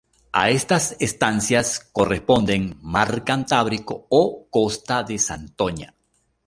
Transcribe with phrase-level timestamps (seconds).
[0.33, 5.93] A estas estancias corresponden "Mar Cantábrico" o "Costa de Santoña".